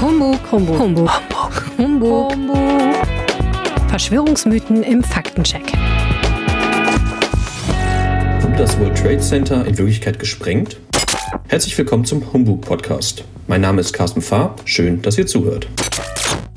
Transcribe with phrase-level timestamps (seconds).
[0.00, 1.10] Humbug, Humbug, Humbug,
[1.78, 2.96] Humbug, Humbug.
[3.88, 5.72] Verschwörungsmythen im Faktencheck.
[8.40, 10.78] Wurde das World Trade Center in Wirklichkeit gesprengt?
[11.48, 13.24] Herzlich willkommen zum Humbug Podcast.
[13.46, 14.56] Mein Name ist Carsten Fahr.
[14.64, 15.68] Schön, dass ihr zuhört.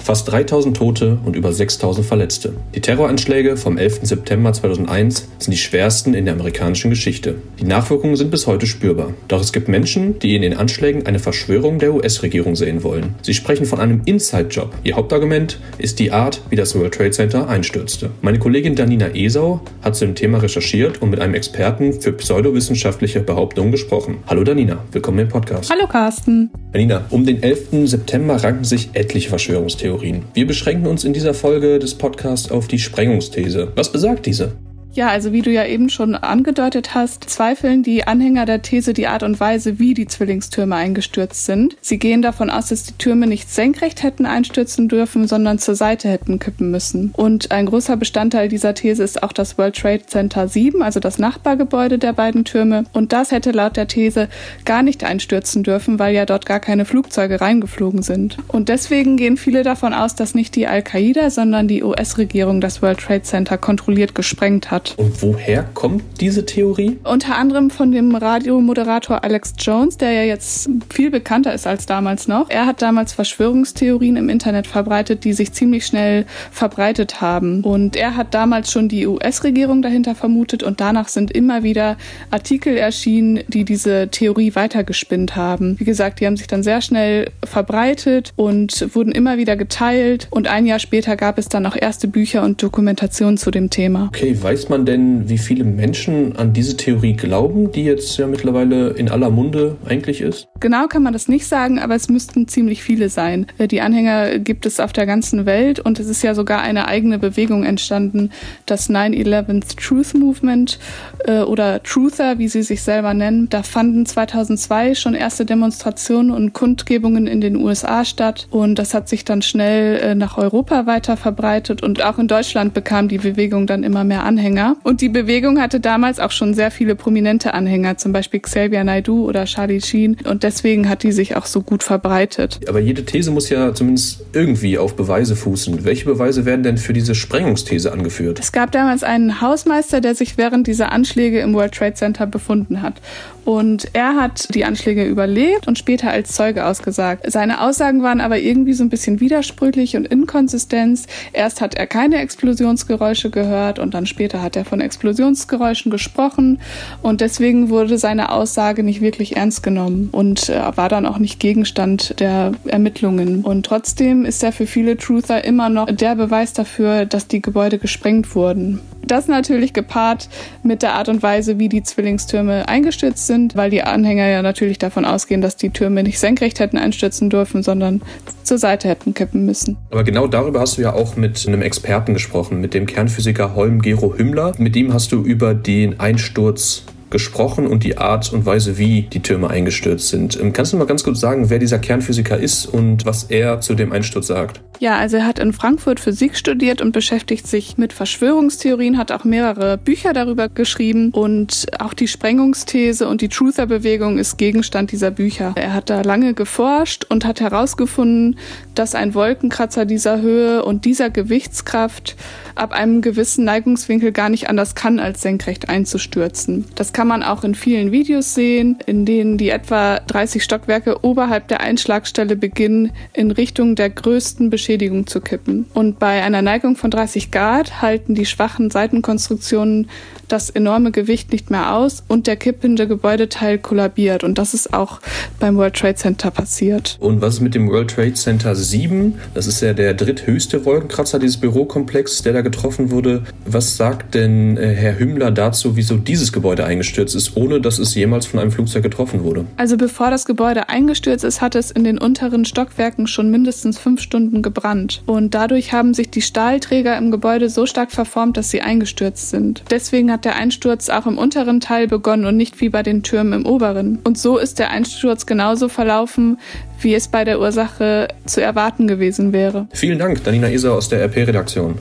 [0.08, 2.54] Fast 3000 Tote und über 6000 Verletzte.
[2.74, 4.00] Die Terroranschläge vom 11.
[4.04, 7.36] September 2001 sind die schwersten in der amerikanischen Geschichte.
[7.60, 9.14] Die Nachwirkungen sind bis heute spürbar.
[9.28, 13.16] Doch es gibt Menschen, die in den Anschlägen eine Verschwörung der US-Regierung sehen wollen.
[13.22, 14.74] Sie sprechen von einem Inside-Job.
[14.86, 18.10] Ihr Hauptargument ist die Art, wie das World Trade Center einstürzte.
[18.22, 23.20] Meine Kollegin Danina Esau hat zu dem Thema recherchiert und mit einem Experten für pseudowissenschaftliche
[23.20, 24.20] Behauptungen gesprochen.
[24.28, 25.70] Hallo Danina, willkommen im Podcast.
[25.70, 26.50] Hallo Carsten.
[26.72, 27.90] Danina, um den 11.
[27.90, 29.97] September ranken sich etliche Verschwörungstheorien.
[29.98, 30.24] Theorien.
[30.34, 33.72] Wir beschränken uns in dieser Folge des Podcasts auf die Sprengungsthese.
[33.76, 34.54] Was besagt diese?
[34.98, 39.06] Ja, also wie du ja eben schon angedeutet hast, zweifeln die Anhänger der These die
[39.06, 41.78] Art und Weise, wie die Zwillingstürme eingestürzt sind.
[41.82, 46.10] Sie gehen davon aus, dass die Türme nicht senkrecht hätten einstürzen dürfen, sondern zur Seite
[46.10, 47.14] hätten kippen müssen.
[47.16, 51.20] Und ein großer Bestandteil dieser These ist auch das World Trade Center 7, also das
[51.20, 52.86] Nachbargebäude der beiden Türme.
[52.92, 54.30] Und das hätte laut der These
[54.66, 58.38] gar nicht einstürzen dürfen, weil ja dort gar keine Flugzeuge reingeflogen sind.
[58.48, 62.98] Und deswegen gehen viele davon aus, dass nicht die Al-Qaida, sondern die US-Regierung das World
[62.98, 64.87] Trade Center kontrolliert gesprengt hat.
[64.96, 66.98] Und woher kommt diese Theorie?
[67.04, 72.28] Unter anderem von dem Radiomoderator Alex Jones, der ja jetzt viel bekannter ist als damals
[72.28, 72.50] noch.
[72.50, 77.64] Er hat damals Verschwörungstheorien im Internet verbreitet, die sich ziemlich schnell verbreitet haben.
[77.64, 81.98] Und er hat damals schon die US-Regierung dahinter vermutet und danach sind immer wieder
[82.32, 85.80] Artikel erschienen, die diese Theorie weitergespinnt haben.
[85.80, 90.28] Wie gesagt, die haben sich dann sehr schnell verbreitet und wurden immer wieder geteilt.
[90.30, 94.06] Und ein Jahr später gab es dann auch erste Bücher und Dokumentationen zu dem Thema.
[94.08, 98.28] Okay, weiß man man denn, wie viele Menschen an diese Theorie glauben, die jetzt ja
[98.28, 100.48] mittlerweile in aller Munde eigentlich ist?
[100.60, 103.48] Genau kann man das nicht sagen, aber es müssten ziemlich viele sein.
[103.58, 106.88] Äh, die Anhänger gibt es auf der ganzen Welt und es ist ja sogar eine
[106.88, 108.32] eigene Bewegung entstanden,
[108.66, 110.80] das 9-11 Truth Movement
[111.26, 113.50] äh, oder Truther, wie sie sich selber nennen.
[113.50, 119.10] Da fanden 2002 schon erste Demonstrationen und Kundgebungen in den USA statt und das hat
[119.10, 123.68] sich dann schnell äh, nach Europa weiter verbreitet und auch in Deutschland bekam die Bewegung
[123.68, 124.78] dann immer mehr Anhänger.
[124.84, 129.28] Und die Bewegung hatte damals auch schon sehr viele prominente Anhänger, zum Beispiel Xavier Naidoo
[129.28, 130.18] oder Charlie Sheen.
[130.26, 132.62] Und deswegen hat die sich auch so gut verbreitet.
[132.70, 135.84] Aber jede These muss ja zumindest irgendwie auf Beweise fußen.
[135.84, 138.40] Welche Beweise werden denn für diese Sprengungsthese angeführt?
[138.40, 142.82] Es gab damals einen Hausmeister, der sich während dieser Anschläge im World Trade Center befunden
[142.82, 143.02] hat.
[143.48, 147.32] Und er hat die Anschläge überlebt und später als Zeuge ausgesagt.
[147.32, 151.04] Seine Aussagen waren aber irgendwie so ein bisschen widersprüchlich und inkonsistent.
[151.32, 156.60] Erst hat er keine Explosionsgeräusche gehört und dann später hat er von Explosionsgeräuschen gesprochen
[157.02, 161.40] und deswegen wurde seine Aussage nicht wirklich ernst genommen und äh, war dann auch nicht
[161.40, 163.44] Gegenstand der Ermittlungen.
[163.44, 167.78] Und trotzdem ist er für viele Truther immer noch der Beweis dafür, dass die Gebäude
[167.78, 168.80] gesprengt wurden.
[169.06, 170.28] Das natürlich gepaart
[170.64, 174.80] mit der Art und Weise, wie die Zwillingstürme eingestürzt sind, weil die Anhänger ja natürlich
[174.80, 178.02] davon ausgehen, dass die Türme nicht senkrecht hätten einstürzen dürfen, sondern
[178.44, 179.78] zur Seite hätten kippen müssen.
[179.92, 183.82] Aber genau darüber hast du ja auch mit einem Experten gesprochen, mit dem Kernphysiker Holm
[183.82, 184.54] Gero Hümmler.
[184.58, 189.22] Mit ihm hast du über den Einsturz gesprochen und die Art und Weise, wie die
[189.22, 190.40] Türme eingestürzt sind.
[190.40, 193.76] Ähm, kannst du mal ganz kurz sagen, wer dieser Kernphysiker ist und was er zu
[193.76, 194.62] dem Einsturz sagt?
[194.80, 199.24] Ja, also er hat in Frankfurt Physik studiert und beschäftigt sich mit Verschwörungstheorien, hat auch
[199.24, 205.54] mehrere Bücher darüber geschrieben und auch die Sprengungsthese und die Truther-Bewegung ist Gegenstand dieser Bücher.
[205.56, 208.38] Er hat da lange geforscht und hat herausgefunden,
[208.76, 212.16] dass ein Wolkenkratzer dieser Höhe und dieser Gewichtskraft
[212.54, 216.66] ab einem gewissen Neigungswinkel gar nicht anders kann, als senkrecht einzustürzen.
[216.76, 221.48] Das kann man auch in vielen Videos sehen, in denen die etwa 30 Stockwerke oberhalb
[221.48, 225.68] der Einschlagstelle beginnen, in Richtung der größten Beschädigung zu kippen.
[225.76, 229.88] Und bei einer Neigung von 30 Grad halten die schwachen Seitenkonstruktionen
[230.28, 234.24] das enorme Gewicht nicht mehr aus und der kippende Gebäudeteil kollabiert.
[234.24, 235.00] Und das ist auch
[235.40, 236.98] beim World Trade Center passiert.
[237.00, 239.20] Und was ist mit dem World Trade Center 7?
[239.34, 243.24] Das ist ja der dritthöchste Wolkenkratzer dieses Bürokomplexes, der da getroffen wurde.
[243.46, 247.94] Was sagt denn äh, Herr Hümmler dazu, wieso dieses Gebäude eingestürzt ist, ohne dass es
[247.96, 249.46] jemals von einem Flugzeug getroffen wurde?
[249.58, 254.02] Also bevor das Gebäude eingestürzt ist, hat es in den unteren Stockwerken schon mindestens fünf
[254.02, 255.04] Stunden gebrannt.
[255.06, 259.64] Und dadurch haben sich die Stahlträger im Gebäude so stark verformt, dass sie eingestürzt sind.
[259.70, 263.42] Deswegen hat der Einsturz auch im unteren Teil begonnen und nicht wie bei den Türmen
[263.42, 264.00] im oberen.
[264.04, 266.38] Und so ist der Einsturz genauso verlaufen,
[266.80, 269.68] wie es bei der Ursache zu erwarten gewesen wäre.
[269.74, 271.76] Vielen Dank, Danina Iser aus der RP-Redaktion.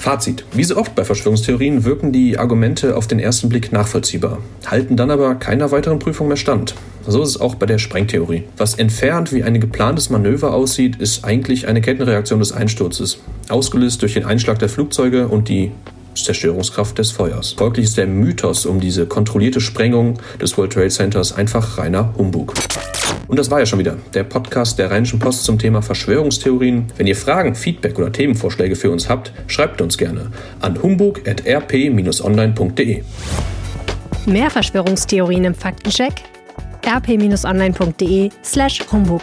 [0.00, 0.46] Fazit.
[0.54, 5.10] Wie so oft bei Verschwörungstheorien wirken die Argumente auf den ersten Blick nachvollziehbar, halten dann
[5.10, 6.74] aber keiner weiteren Prüfung mehr stand.
[7.06, 8.44] So ist es auch bei der Sprengtheorie.
[8.56, 13.18] Was entfernt wie ein geplantes Manöver aussieht, ist eigentlich eine Kettenreaktion des Einsturzes,
[13.50, 15.70] ausgelöst durch den Einschlag der Flugzeuge und die
[16.24, 17.52] Zerstörungskraft des Feuers.
[17.52, 22.54] Folglich ist der Mythos um diese kontrollierte Sprengung des World Trade Centers einfach reiner Humbug.
[23.28, 26.86] Und das war ja schon wieder der Podcast der Rheinischen Post zum Thema Verschwörungstheorien.
[26.96, 33.02] Wenn ihr Fragen, Feedback oder Themenvorschläge für uns habt, schreibt uns gerne an humbug.rp-online.de.
[34.26, 36.24] Mehr Verschwörungstheorien im Faktencheck?
[36.84, 39.22] rp-online.de slash humbug.